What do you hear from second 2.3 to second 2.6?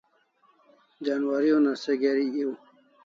ew